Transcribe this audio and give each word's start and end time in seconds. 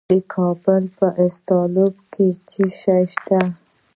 د 0.09 0.11
کابل 0.33 0.83
په 0.97 1.07
استالف 1.25 1.95
کې 2.13 2.27
څه 2.49 2.63
شی 2.79 3.03
شته؟ 3.13 3.41